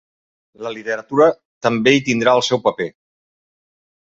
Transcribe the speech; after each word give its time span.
La 0.67 0.71
literatura 0.77 1.27
també 1.67 1.93
hi 1.97 2.01
tindrà 2.09 2.35
el 2.41 2.45
seu 2.49 2.63
paper. 2.67 2.89